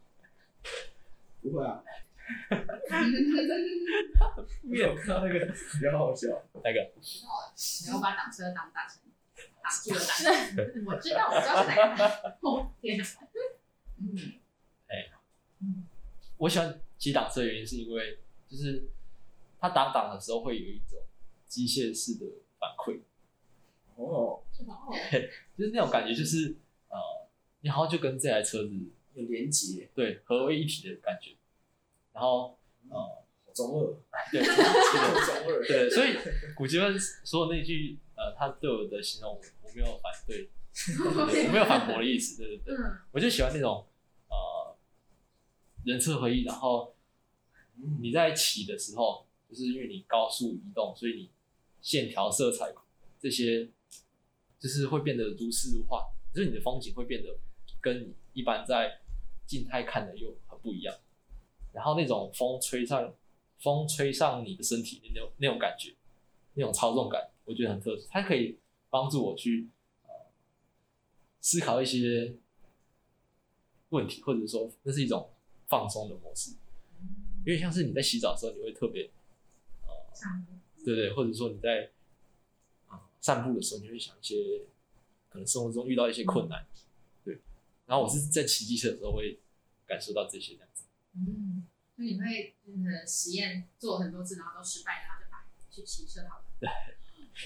[1.41, 1.84] 不会啊。
[4.63, 6.28] 没有看到那个比较好笑。
[6.56, 6.91] 那个
[7.86, 9.00] 没有把挡车当大车，
[9.63, 10.26] 挡住了挡车。
[10.86, 13.04] 我知道，我知道是哪个天哪！
[15.60, 15.88] 嗯，
[16.38, 18.88] 我喜欢骑挡车的原因是因为，就是
[19.60, 21.00] 他挡挡的时候会有一种
[21.47, 22.26] 机械式的
[22.60, 23.00] 反馈，
[23.95, 24.43] 哦，
[25.58, 26.56] 就是那种感觉，就是
[26.89, 26.97] 呃，
[27.62, 28.71] 你好像就跟这台车子
[29.15, 31.32] 有连接，对合为一体的感觉，
[32.13, 32.58] 然后
[32.89, 33.23] 呃，
[33.54, 33.97] 中二，
[34.32, 34.54] 对， 中
[35.47, 35.65] 二。
[35.67, 36.17] 对，所以
[36.56, 36.95] 古杰芬
[37.26, 40.49] 说的那句呃，他对我的形容我我没有反对，
[41.31, 43.85] 对 我没有反驳的意思，对对对，嗯，我就喜欢那种
[44.29, 44.75] 呃
[45.85, 46.95] 人车合一，然后
[48.01, 51.29] 你在骑的时候，就是因为你高速移动，所以你
[51.81, 52.73] 线条、色彩
[53.19, 53.69] 这些
[54.59, 57.37] 就是会变得如诗如画，就是你的风景会变得
[57.79, 58.99] 跟你一般在
[59.45, 60.95] 静态看的又很不一样。
[61.71, 63.13] 然后那种风吹上，
[63.59, 65.93] 风吹上你的身体的那种那种感觉，
[66.55, 68.05] 那种操纵感，我觉得很特殊。
[68.12, 69.69] 它可以帮助我去
[70.03, 70.10] 呃
[71.41, 72.36] 思考一些
[73.89, 75.31] 问题，或者说那是一种
[75.67, 76.51] 放松的模式，
[77.45, 79.10] 有点像是你在洗澡的时候，你会特别
[79.88, 81.89] 呃，对对，或者说你在
[82.88, 84.65] 啊、呃、散步的时候，你会想一些
[85.29, 86.65] 可能生活中遇到一些困难，
[87.23, 87.39] 对。
[87.86, 89.39] 然后我是在骑机车的时候会
[89.86, 90.83] 感受到这些这样子。
[91.13, 96.45] 嗯，所以你会就是实验做很多次，然后都失败，然后就把去骑车好了。
[96.60, 96.69] 对。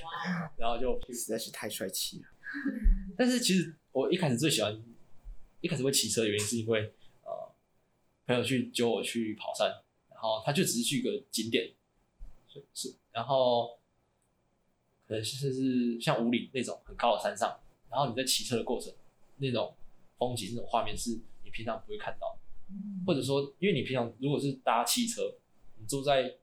[0.04, 2.27] 哇，然后就实在是太帅气了。
[3.17, 4.82] 但是其实我一开始最喜欢，
[5.62, 7.32] 一开始会骑车的原因是因为呃，
[8.25, 9.67] 朋友去揪我去跑山，
[10.10, 11.71] 然后他就只是去一个景点，
[12.47, 13.80] 是是，然后
[15.08, 18.93] 可能是是像五岭那种很高的山上，然后你在骑车的过程，
[19.38, 19.75] 那种
[20.17, 22.39] 风景、那种画面是你平常不会看到的，
[23.06, 25.36] 或者说，因为你平常如果是搭汽车，
[25.77, 26.36] 你坐在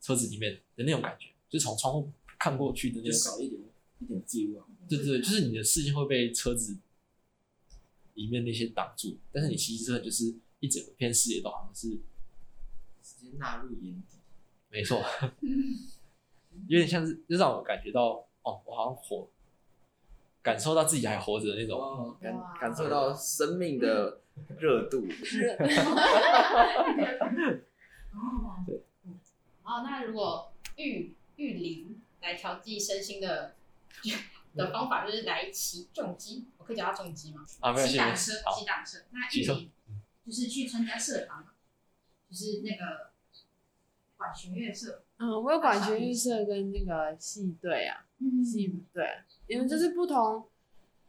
[0.00, 3.60] 车子里面的那种感觉，就从窗户看过去的那就种少一点
[4.00, 4.66] 一点记录啊。
[4.88, 6.78] 对对对，就是你的视线会被车子
[8.14, 11.88] 里面那些挡住，但是你骑车就是一整个片视野都好像是
[13.02, 14.18] 直接纳入眼底。
[14.70, 15.02] 没错，
[16.68, 19.28] 有点像是就让我感觉到哦，我好像活，
[20.42, 21.80] 感受到自己还活着的那种。
[21.80, 24.20] 哦，感哇感受到生命的
[24.58, 25.06] 热度。
[28.12, 28.82] 哦，对
[29.62, 33.54] 哦，那如果玉玉林来调剂身心的
[34.54, 37.44] 的方法，就是来骑重机，我可以叫它重机吗？
[37.60, 38.98] 啊，没有车，骑，挡车。
[39.10, 39.70] 那一起
[40.26, 41.52] 就是去参加社团嘛，
[42.28, 43.10] 就是那个
[44.16, 49.04] 管弦乐社，嗯，我有管弦乐社跟那个系队啊，嗯系队，
[49.46, 50.46] 因为就是不同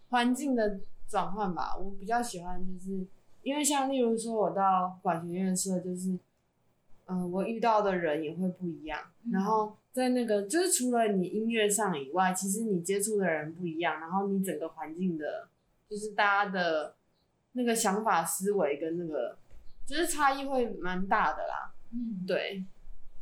[0.09, 1.75] 环境的转换吧。
[1.75, 3.05] 我比较喜欢就是，
[3.41, 6.19] 因为像例如说，我到管弦乐社，就是，嗯、
[7.09, 9.01] 呃，我遇到的人也会不一样。
[9.25, 15.49] 嗯然后在那个就是除了你音乐上以外，其实你接触的人不一样，然后你整个环境的，
[15.89, 16.95] 就是大家的
[17.53, 19.37] 那个想法、思维跟那个，
[19.87, 21.73] 就是差异会蛮大的啦。
[21.91, 22.63] 嗯，对。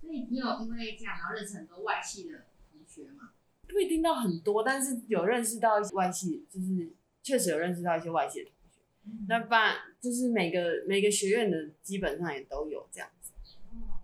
[0.02, 3.32] 所以你有因为这样然后认识很多外系的同学吗？
[3.68, 6.92] 不一定到很多，但是有认识到一些外系，就是
[7.24, 8.82] 确实有认识到一些外系的同学。
[9.06, 13.10] 嗯那不然就是每个每个学院的基本上也都有这样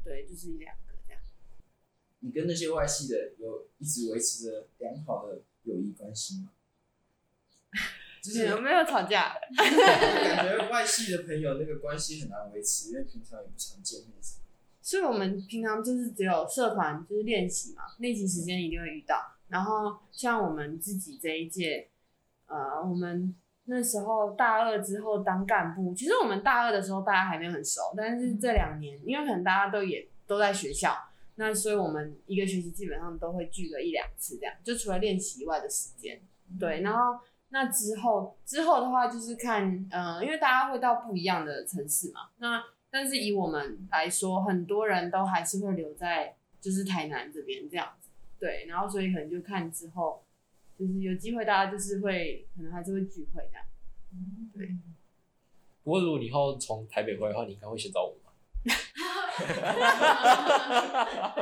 [0.04, 1.22] 对，就是一两个这样。
[2.20, 6.50] 你跟那些外系的有一直维持着良好的友谊关系吗？
[8.22, 9.36] 就是有没有吵架？
[9.58, 14.12] 感觉外系的朋友那个关系很难维持，因为平常也不常见面。
[14.82, 19.38] 所以我们平常就是只有社团就是练习嘛，练习时间一定会遇到。
[19.48, 21.90] 然后像我们自己这一届，
[22.48, 23.34] 呃，我们
[23.66, 30.96] 那时候大二之后当干部，其实我们大二的时候大家还没有很熟，但是这两年因为可能大家都也都在学校，
[31.36, 36.22] 那所以我们一个学期基本上都会聚个一两次这样，就除了练习以外的时间。
[36.60, 50.24] 对，然后那之后之后的话就是看，呃，因为大家会到不一样的城市嘛，那但是以我们来说，很多人都还是会留在就是台南这边这样子，对，然后所以可能就看之后，
[50.78, 53.66] 就是有机会大家就是会可能还是会聚会这样。
[54.54, 54.78] 对。
[55.84, 58.32] 不过如果你以后从台北回来的话，你应该会先找我吧？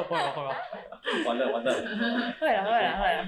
[0.03, 0.31] 会吗？
[0.33, 0.55] 会吗？
[1.27, 1.71] 完了完了！
[2.39, 3.25] 会了会了会了。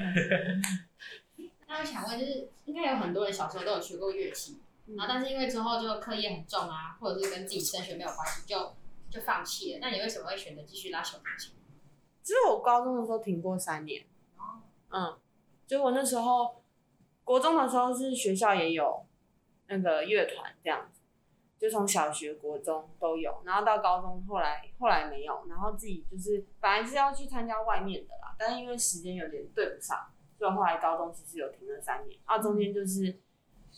[1.68, 4.60] 那我想问，就是应该有很多人小时候都有学过乐器，
[4.96, 8.76] 然后但是因为之后就课业很重啊，或者是跟自己升学没有关系，就
[9.10, 9.80] 就放弃了。
[9.82, 11.54] 那你为什么会选择继续拉小提琴？
[12.24, 14.04] 其实我高中的时候停过三年，
[14.90, 15.18] 嗯，
[15.68, 16.64] 就我那时候
[17.24, 19.06] 国中的时候是学校也有
[19.68, 21.02] 那个乐团这样子，
[21.58, 33.20] 就从小学、国中都有，然后到高中后来后来没有，然后自己就是本来是要去参加外面的啦，但是因为时间有点对不上，所以后来高中其实有停了三年，啊，中间就是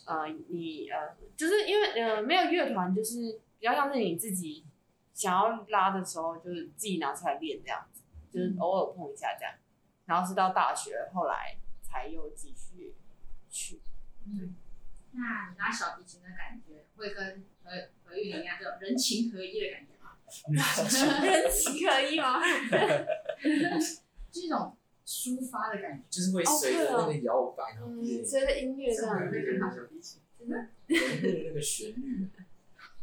[0.06, 4.66] 呃你呃就是因为呃没有乐团，就是比较像是你自己
[5.14, 8.02] 想要拉的时候，就是自己拿出来练这样子。
[8.34, 9.54] 就是偶尔碰一下这样，
[10.04, 11.58] 然后是到大学后来
[11.96, 12.94] 才有继续
[13.50, 13.80] 去。
[14.26, 14.54] 嗯，
[15.14, 17.72] 那你拉小提琴的感觉会跟何
[18.04, 20.18] 何玉玲一样，这种人情合一的感觉吗？
[21.24, 22.42] 人情合一吗？
[24.34, 26.04] 是一种抒发的感觉。
[26.10, 29.32] 就是会随着那个摇摆，然后嗯，也随着音乐这样子。
[29.32, 30.54] 会跟拉小提琴， 融入
[31.48, 32.28] 那个旋律。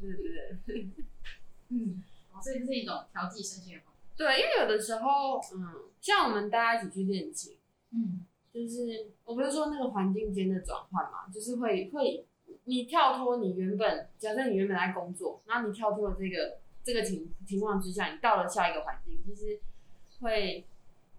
[0.01, 0.91] 对对对。
[1.71, 2.03] 嗯，
[2.33, 4.01] 哦，所以这是一种调剂身心的方法。
[4.15, 7.57] 对，因为有的时候，嗯，像我们大家一起去练琴，
[7.93, 12.27] 嗯，就是我不是说那个环境间的转换嘛，就是会会
[12.65, 19.59] 你跳脱你原本，假设你原本在工作，然后你跳脱了这个这个情情况之下，你到了下一个环境，其实
[20.21, 20.67] 会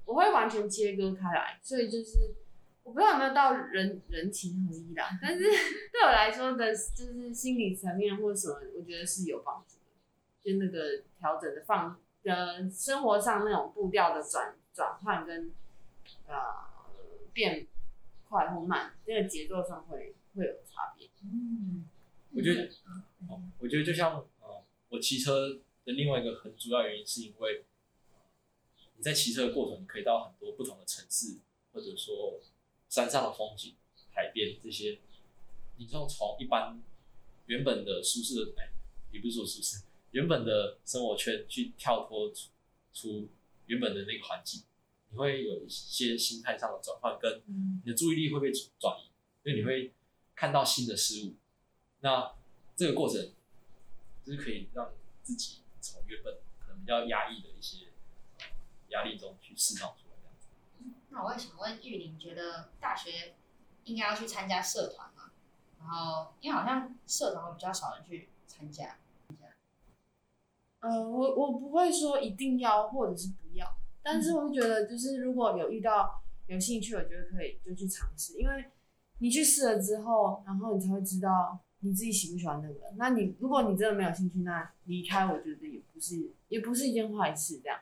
[0.05, 2.35] 我会完全切割开来，所以就是
[2.83, 9.91] 我不知道有没有到人人情合一啦，但是对我来说的，就是心理层面或什么，我觉得是有帮助的，
[10.43, 11.99] 就那个调整的放。
[12.25, 15.51] 呃，生活上那种步调的转转换跟
[16.25, 16.35] 呃
[17.33, 17.67] 变
[18.29, 21.09] 快或慢，这个节奏上会会有差别。
[21.23, 21.85] 嗯，
[22.31, 22.69] 我觉得，
[23.27, 25.49] 哦，我觉得就像呃，我骑车
[25.85, 27.65] 的另外一个很主要原因，是因为
[28.95, 31.39] 你在骑车的过程，你可以到很多不同的城市，
[31.71, 32.39] 或者说
[32.89, 33.75] 山上的风景、
[34.11, 34.99] 海边这些，
[35.77, 36.81] 你就从一般
[37.47, 38.69] 原本的舒适的，哎，
[39.11, 39.83] 也不是说舒适。
[40.11, 42.49] 原本的生活圈去跳脱出
[42.93, 43.29] 出
[43.65, 44.61] 原本的那个环境，
[45.13, 49.11] 你会有一些心态上的转换，跟你的注意力会被转移，
[49.43, 49.93] 因为你会
[50.33, 51.35] 看到新的事物。
[51.99, 52.33] 那
[52.75, 53.31] 这个过程
[54.25, 54.89] 就是可以让
[55.21, 57.89] 自己从原本可能比较压抑的一些
[58.87, 60.15] 压力中去释放出来。
[60.19, 60.47] 这样子。
[61.09, 63.35] 那我也想问玉玲，觉得大学
[63.83, 65.29] 应该要去参加社团吗？
[65.79, 68.97] 然后因为好像社团会比较少人去参加。
[70.79, 78.65] 呃，我我不会说一定要或者是不要，但是我会觉得就是如果有遇到有兴趣，我觉得可以就去尝试，因为
[79.19, 82.93] 你去试了之后，然后你才会知道你自己喜不喜欢那个。
[82.97, 87.79] 那你如果你真的没有兴趣，那离开我觉得也不是也不是一件坏事，这样，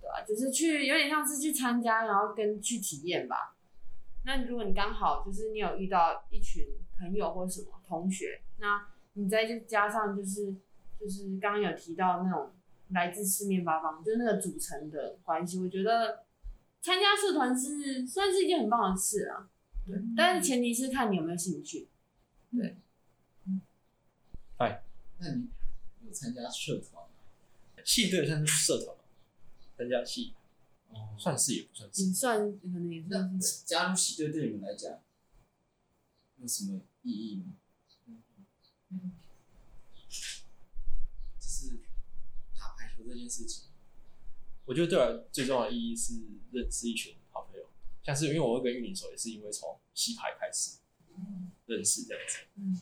[0.00, 0.24] 对吧？
[0.26, 3.56] 就是去有点像是去参加，然后跟去体验吧。
[4.24, 6.64] 那如果你刚好就是你有遇到一群
[6.98, 10.54] 朋友或什么同学，那你再就加上就是。
[10.98, 12.50] 就是刚刚有提到那种
[12.88, 15.58] 来自四面八方，就是那个组成的关系。
[15.58, 16.24] 我觉得
[16.80, 19.50] 参加社团是算是一件很棒的事啊，
[19.86, 21.88] 对，但是前提是看你有没有兴趣。
[22.52, 22.76] 对，
[24.58, 24.82] 哎，
[25.18, 25.48] 那你
[26.06, 27.82] 有参加社团吗？
[27.84, 29.02] 系队算是社团吗？
[29.76, 30.34] 参加系，
[30.90, 32.12] 哦，算是也不算是你。
[32.12, 35.00] 算可能也算是加入系队对你们来讲
[36.36, 37.52] 有什么意义吗？
[41.38, 41.80] 就是
[42.58, 43.64] 打排球这件事情，
[44.64, 46.14] 我觉得对我最重要的意义是
[46.52, 47.66] 认识一群好朋友，
[48.02, 50.78] 像是因为我会跟玉林熟，也是因为从系排开始
[51.66, 52.80] 认识这样子嗯。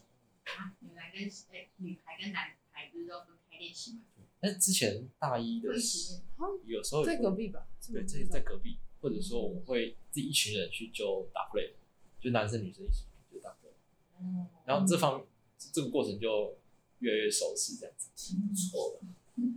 [0.80, 4.00] 女孩跟哎女排跟男排不是都分开练习吗？
[4.40, 6.58] 但是之前大一的时候。
[6.66, 7.66] 有时候在隔壁吧？
[7.90, 11.72] 对，这在隔壁，或者说我们会自己一群人去就打 play，
[12.20, 13.72] 就男生女生一起去就打 play，
[14.18, 15.26] 哦然后这方
[15.72, 16.58] 这个过程就
[16.98, 19.06] 越来越熟悉，这样子挺不错的。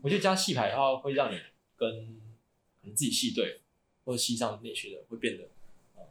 [0.01, 1.39] 我觉得加戏排的话，会让你
[1.75, 1.89] 跟
[2.81, 3.61] 可能自己戏队
[4.05, 5.49] 或者系上那些人会变得
[5.95, 6.03] 呃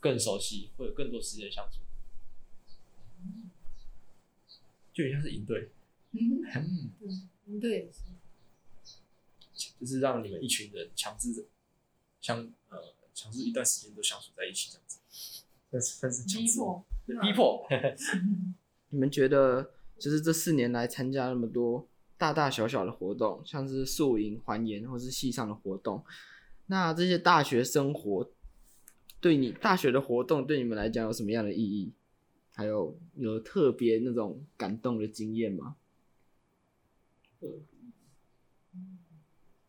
[0.00, 1.78] 更熟悉，会有更多时间相处，
[4.92, 5.70] 就很像是营队，
[6.12, 6.90] 嗯，
[7.46, 7.90] 嗯，对，
[9.78, 11.46] 就是让你们一群人强制
[12.20, 14.98] 相呃强制一段时间都相处在一起这样子，
[15.70, 16.86] 但是但是强制逼迫。
[17.22, 17.66] 逼迫。
[18.90, 21.86] 你们觉得，就是这四年来参加那么多
[22.18, 26.04] 大大小小的活动，像是宿营、环研或是系上的活动，
[26.66, 28.30] 那这些大学生活
[29.20, 31.92] 对你大学的活动对你们来讲有什么样的意义？
[32.52, 35.76] 还有有特别那种感动的经验吗？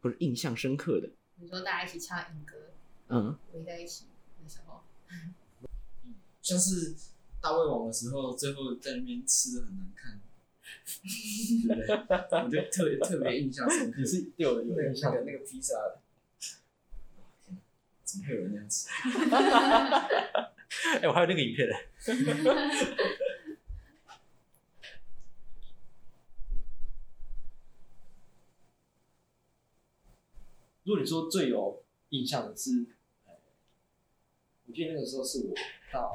[0.01, 1.07] 或者印象深刻的？
[1.37, 2.55] 比如说大家一起唱影歌，
[3.09, 4.05] 嗯，围在一起
[4.41, 4.81] 那时候，
[6.41, 6.95] 像是
[7.41, 10.21] 大胃王的时候，最后在那边吃的很难看？
[12.43, 13.99] 我就特别特别印象深刻。
[14.01, 15.75] 你是有有印象那个那个披萨，
[18.03, 18.87] 怎么会有人那样吃？
[21.01, 21.75] 哎、我还有那个影片呢。
[30.83, 32.85] 如果你说最有印象的是，
[33.25, 33.33] 呃
[34.67, 35.53] 我记得那个时候是我
[35.91, 36.09] 大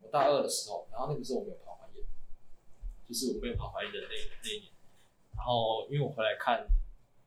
[0.00, 1.58] 我大二的时候，然后那个时候我没有
[3.12, 4.72] 就是我没有跑环演的那那一年。
[5.36, 6.66] 然后因为我回来看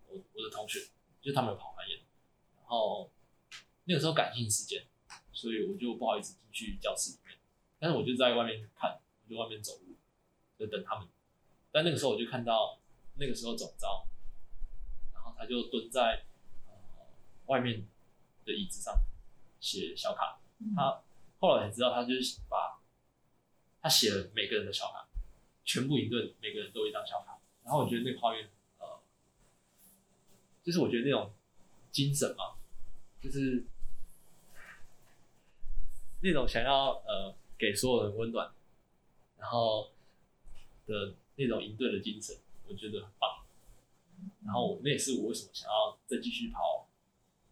[0.07, 0.79] 我我的同学，
[1.21, 1.99] 就是他们有跑环演，
[2.57, 3.11] 然后
[3.83, 4.83] 那个时候感性时间。
[5.31, 7.37] 所以我就不好意思进去教室里面，
[7.77, 9.93] 但是我就在外面看，我就外面走路，
[10.57, 11.05] 就等他们。
[11.73, 12.79] 但那个时候我就看到，
[13.15, 14.07] 那个时候总召，
[15.13, 16.23] 然后他就蹲在
[16.67, 16.73] 呃
[17.47, 17.85] 外面
[18.45, 18.97] 的椅子上
[19.59, 20.39] 写小卡。
[20.73, 21.03] 他
[21.41, 22.79] 后来才知道，他就是把
[23.81, 25.04] 他写了每个人的小卡，
[25.65, 27.37] 全部赢盾每个人都有一张小卡。
[27.63, 28.47] 然后我觉得那个画面，
[28.79, 29.01] 呃，
[30.63, 31.33] 就是我觉得那种
[31.91, 32.55] 精神嘛，
[33.19, 33.65] 就是。
[36.21, 38.51] 那种想要呃给所有人温暖，
[39.37, 39.91] 然后
[40.87, 42.35] 的那种赢盾的精神，
[42.67, 43.45] 我觉得很棒。
[44.43, 46.87] 然后那也是我为什么想要再继续跑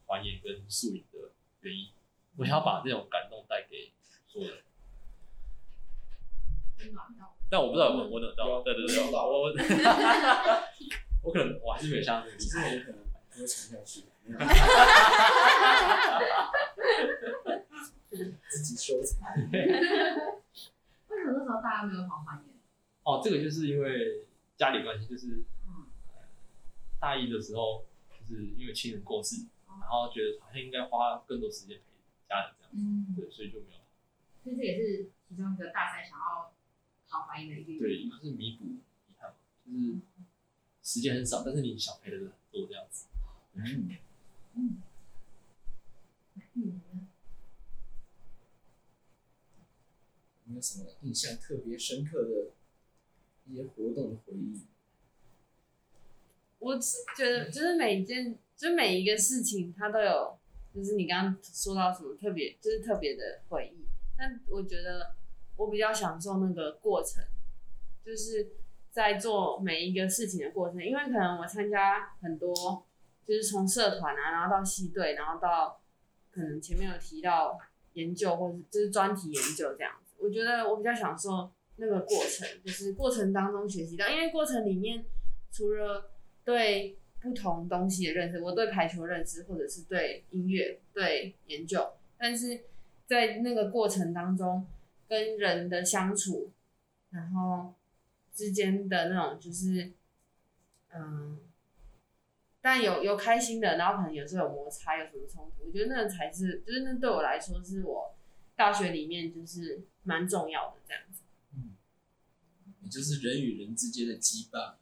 [0.07, 1.19] 环野跟宿影的
[1.61, 1.91] 原因。
[2.37, 3.91] 我想要把这种感动带给
[4.27, 4.63] 所有人。
[7.53, 9.53] 但我不知道有没有温暖到，对对对，我我
[11.21, 12.73] 我可能我还是没有像那个其实厉害。
[12.73, 12.97] 我可能
[13.29, 14.05] 不会传下去。
[18.49, 19.29] 自己收藏。
[19.53, 19.61] 为
[21.21, 22.55] 什么那时候大家没有跑环演？
[23.03, 24.25] 哦，这个就是因为
[24.57, 25.43] 家里关系，就是
[26.99, 29.45] 大一的时候，就是因为亲人过世，
[29.79, 31.83] 然后觉得好像应该花更多时间陪
[32.27, 33.81] 家人这样子，嗯，对，所以就没有。
[34.43, 36.51] 所以这也是其中一个大三想要
[37.65, 38.19] 对，原因嘛。
[38.19, 39.99] 就是弥补遗憾嘛，就是
[40.81, 43.07] 时间很少，但是你想陪的人很多这样子。
[43.53, 43.89] 嗯，
[44.53, 44.81] 嗯，
[50.45, 52.51] 有没有什么印象特别深刻的
[53.47, 54.61] 一些活动的回忆？
[56.59, 60.39] 我是觉得，就是每一件，就是每一个事情，它都有，
[60.73, 63.85] 就是你刚刚说到什么特别，就是特别的回忆。
[64.17, 65.15] 但我觉得
[65.57, 67.23] 我比较享受那个过程，
[68.05, 68.51] 就是
[68.91, 70.83] 在做每一个事情的过程。
[70.83, 72.85] 因为可能我参加很多，
[73.25, 75.81] 就是从社团啊，然后到系队，然后到
[76.31, 77.59] 可能前面有提到
[77.93, 80.15] 研究，或者就是专题研究这样子。
[80.19, 85.05] 我觉得我比较享受那个过程，就是过程当中学习到，因为过程里面
[85.51, 86.11] 除了
[86.43, 92.61] 对不同东西的认识，我对排球认识，或者是对音乐、对研究，但是
[93.05, 94.65] 在那个过程当中，
[95.07, 96.51] 跟人的相处，
[97.11, 97.73] 然后
[98.33, 99.91] 之间的那种就是
[100.93, 101.39] 嗯，
[102.61, 108.15] 但有有开心的，然后可能有时候有摩擦，有什么冲突，我觉得那才是，就是那对我来说是我
[108.55, 111.21] 大学里面就是蛮重要的这样子。
[112.81, 114.75] 也就是人与人之间的羁绊。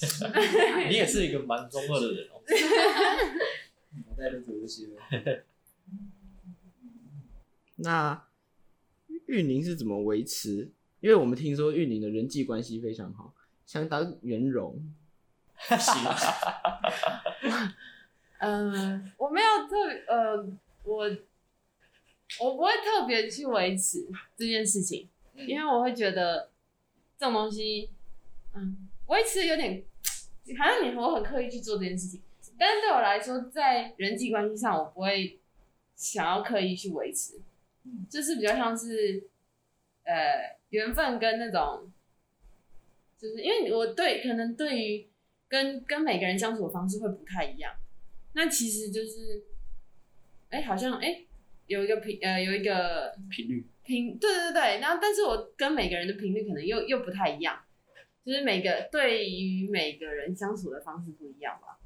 [0.88, 2.40] 你也是一个蛮中二的人哦。
[4.06, 5.44] 脑袋都读这些了。
[7.74, 8.27] 那
[9.28, 10.70] 玉宁是怎么维持？
[11.00, 13.32] 因为我们听说玉宁的人际关系非常好，
[13.64, 14.82] 相当圆融。
[15.58, 15.94] 行
[18.38, 19.76] 嗯，我没有特
[20.06, 20.36] 呃，
[20.84, 21.04] 我
[22.40, 24.06] 我不会特别去维持
[24.36, 26.50] 这件事情，因为我会觉得
[27.18, 27.90] 这种东西，
[28.54, 29.82] 嗯，维持有点
[30.56, 32.22] 好像你我很刻意去做这件事情，
[32.56, 35.40] 但是对我来说，在人际关系上，我不会
[35.96, 37.40] 想要刻意去维持，
[38.08, 39.28] 就是比较像是
[40.04, 41.92] 呃缘分跟那种，
[43.18, 45.08] 就是因为我对可能对于
[45.48, 47.74] 跟跟每个人相处的方式会不太一样。
[48.34, 49.42] 那其实就是，
[50.50, 51.26] 哎、欸，好像哎、欸，
[51.66, 57.58] 有一个频呃，有一个频率频，对对对，然后但是我跟每个人的频率可能又又不太一样，
[58.24, 61.77] 就是每个对于每个人相处的方式不一样吧。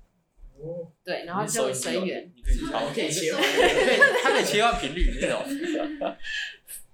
[0.62, 5.42] 哦，对，然后就随缘，你可以好， 可以切换，可以，他可以切换频率那种。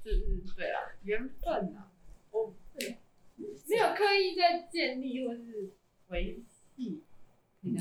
[0.03, 1.93] 就是对啦，缘分啊，
[2.31, 2.99] 我对
[3.69, 5.71] 没有刻意在建立或是
[6.09, 6.43] 维
[6.77, 7.05] 系。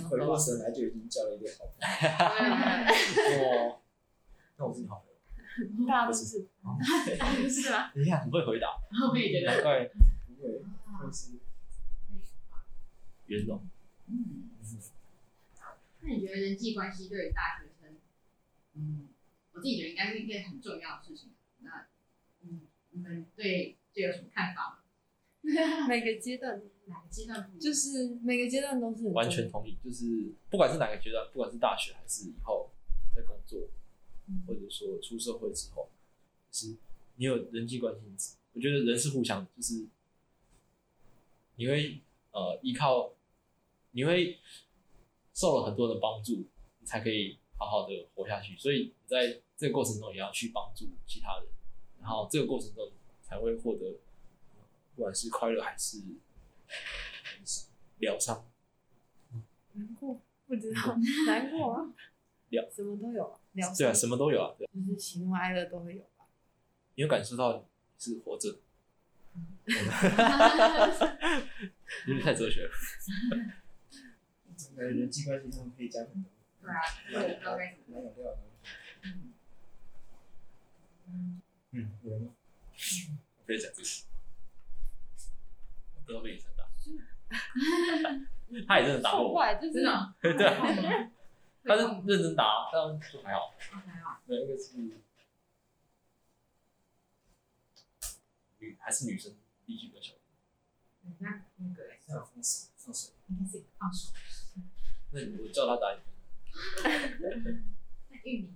[0.09, 3.43] 回过神来就已经交了一个好朋友。
[3.47, 3.79] 哇，
[4.57, 5.05] 那我是你好朋
[5.79, 6.49] 友，大家都是，是。
[6.61, 6.77] 吗？
[7.95, 8.67] 你看很会回答，
[9.09, 9.91] 我也觉得，对，
[10.27, 10.61] 不会，
[11.01, 11.37] 都是。
[13.27, 13.65] 圆融。
[14.07, 14.49] 嗯，
[16.07, 17.97] 那你觉得人际关系对于大学生，
[18.75, 19.09] 嗯，
[19.51, 21.31] 我自己觉得应该是一件很重要的事情。
[21.59, 21.87] 那，
[22.43, 24.77] 嗯，你们对这有什么看法吗？
[25.89, 32.71] 每个阶段，哪个阶段就是每个阶段都是完全同意，就是不管是哪个阶段，不管是大学还是以后
[33.13, 33.67] 在工作，
[34.27, 35.89] 嗯、或者说出社会之后，
[36.49, 36.77] 就是
[37.17, 39.85] 你有人际关系，我觉得人是互相的，就是
[41.57, 41.99] 你会
[42.31, 43.13] 呃依靠，
[43.91, 44.39] 你会
[45.37, 46.47] 受了很多的帮助，
[46.79, 48.57] 你才可以好好的活下去。
[48.57, 51.45] 所以你在这个过程中也要去帮助其他人，
[52.01, 53.99] 然后这个过程中才会获得。
[54.95, 56.01] 不管是快乐还是
[57.99, 58.49] 疗伤，
[59.73, 61.93] 难过不知道 难过啊，
[62.49, 66.25] 疗什么都有啊，疗对啊，什么都有啊，对，就是喜怒哀乐都会有吧。
[66.95, 67.63] 你有感受到你
[67.99, 68.49] 是活着，
[72.07, 72.71] 有点太哲学了。
[74.57, 76.31] 整个人际关系上可以讲很多，
[76.61, 76.81] 对啊，
[77.11, 78.37] 对，大概蛮有料的。
[79.03, 79.33] 嗯，
[81.71, 82.33] 嗯有人吗？
[83.45, 84.05] 可以讲这些。
[86.07, 86.65] 都被你承担，
[88.65, 90.33] 他也认真打我，真的， 对，
[91.65, 94.95] 他是认真打，但就还好，还好，对，那个是女
[98.79, 99.35] 还是女生，
[99.65, 100.13] 力气比较小，
[101.19, 104.11] 那那个放手，放手，应该是放手，
[105.11, 107.29] 那我叫他打一个，
[108.09, 108.53] 那玉米呢？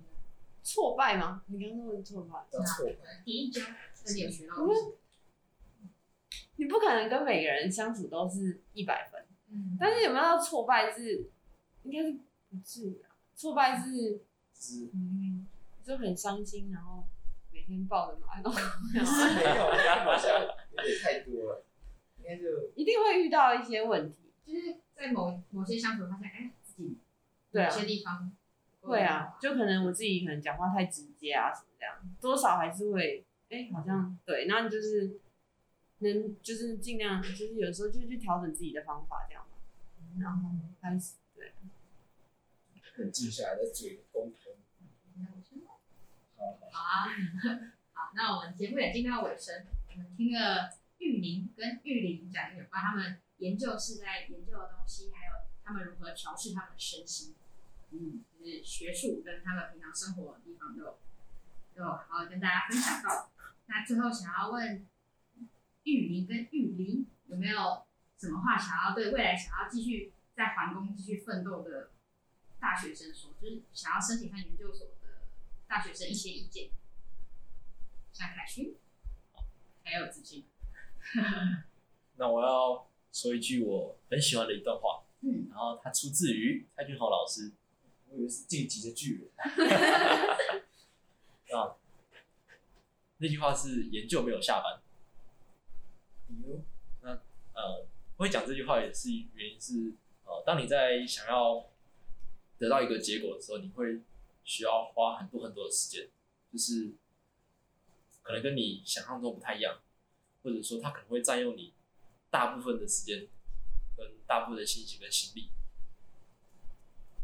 [0.62, 1.42] 挫败吗？
[1.46, 3.60] 你刚刚说的挫败，叫挫败，第一招，
[4.06, 4.54] 那你有学到
[6.56, 11.30] 你不可能跟每个人相处都是一百分，嗯，但是有没有到挫败是，
[11.82, 12.12] 应该是
[12.48, 13.10] 不至于啊。
[13.34, 14.22] 挫败是，
[14.54, 15.46] 是，嗯，
[15.82, 17.04] 就很伤心，然后
[17.50, 18.52] 每天抱着马桶，
[18.94, 21.64] 没有，好像有点太多了，
[22.18, 26.98] 应该就一定会遇到一些问题，就是在某某些相处发现，哎，自己
[27.50, 28.32] 对啊，有些地方
[28.80, 35.18] 会啊，就可能我自己可能讲话太直接啊，什么这样，多少还是会，哎，好像对，那你就是。
[36.04, 39.56] 能就是尽量，就是有时候就去调整自己的方法，这样嘛。
[40.20, 41.52] 然后开始对，
[42.96, 44.34] 很静下来再做一个沟通。
[46.34, 47.06] 好，好啊，
[47.92, 55.32] 好，那我们节目也进到尾声，我们听了玉宁跟玉林讲有关他们研究室在研究的东西，还有
[55.64, 57.34] 他们如何调试他们的身心，
[57.90, 60.98] 嗯，就是学术跟他们平常生活的地方都有
[61.74, 63.30] 都好好跟大家分享到。
[63.66, 64.86] 那最后想要问。
[65.84, 67.84] 玉林跟玉林有没有
[68.16, 71.90] 什么话想要对未来想要继续在环工继续奋斗的
[72.60, 73.32] 大学生说？
[73.40, 75.26] 就是想要申请上研究所的
[75.66, 76.70] 大学生一些意见。
[78.12, 78.76] 像凯勋，
[79.82, 80.46] 还有子金。
[82.14, 87.52] 那我要说一句我很喜欢的一段话，嗯，然后它出自于蔡俊豪老师，
[88.08, 89.28] 我以为是晋级的巨人。
[91.52, 91.76] 啊，
[93.18, 94.80] 那句话是研究没有下班。
[97.02, 97.10] 那
[97.54, 97.86] 呃，
[98.16, 99.92] 会讲这句话也是原因是
[100.24, 101.68] 呃，呃，当你在想要
[102.58, 104.00] 得到一个结果的时候，你会
[104.44, 106.08] 需要花很多很多的时间，
[106.50, 106.92] 就是
[108.22, 109.78] 可能跟你想象中不太一样，
[110.42, 111.74] 或者说它可能会占用你
[112.32, 113.28] 大部分的时间
[113.94, 115.50] 跟大部分的心情跟心力。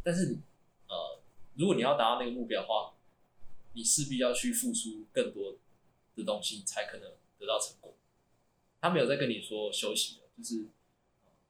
[0.04, 0.38] 但是，
[0.86, 1.22] 呃，
[1.54, 2.94] 如果你要达到那个目标的话，
[3.72, 5.56] 你势必要去付出更多
[6.14, 7.96] 的东西，才可能得到成果。
[8.82, 10.68] 他没有在跟你说休息的，就是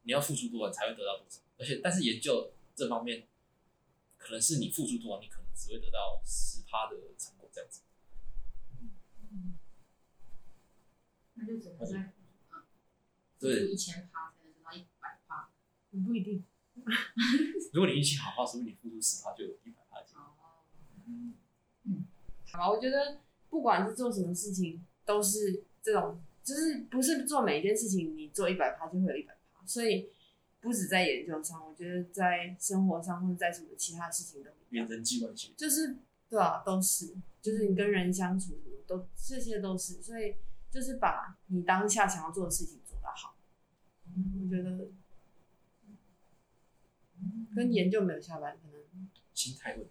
[0.03, 1.41] 你要付出多少才会得到多少。
[1.59, 3.27] 而且，但是研究这方面，
[4.17, 7.83] 可能是你付出多少，你可能只会得到十趴的成果这样子。
[11.35, 12.13] 那就只能在
[13.39, 15.51] 对一千趴才能得到一百趴。
[15.91, 16.45] 不一定。
[17.73, 19.99] 如果你运气好的话，说不定你付出十趴就有一百趴。
[20.15, 20.33] 哦，
[22.53, 23.19] 好吧，我觉得
[23.51, 30.11] 不管是做什么事情，都是这种，就是不是做每一件事情你做一百趴就会有一百趴，所以
[30.61, 40.37] 不止在研究上，我觉得在生活上或者在什么其他事情都一样，人际关系就是对啊，都是，就是你跟人相处都这些都是，所以
[40.71, 42.81] 就是把你当下想要做的事情
[44.43, 44.89] 我觉得
[47.55, 48.79] 跟研究没有下班可能。
[49.35, 49.91] 心态问题。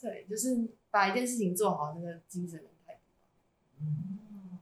[0.00, 3.00] 对，就是把一件事情做好，那个精神态度。
[3.78, 4.58] 嗯，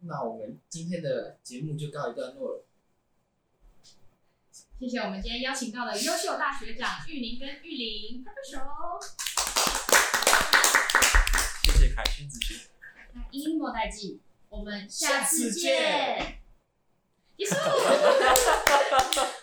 [0.00, 2.64] 那我们今天的节目就告一段落了。
[4.80, 8.58] 谢谢我们今天邀请到的优秀大学长玉玲跟玉玲，拍拍手。
[11.62, 12.56] 谢谢凯勋子群。
[13.12, 16.38] 那英英莫代记，我们下次下次见
[17.38, 17.54] Isso!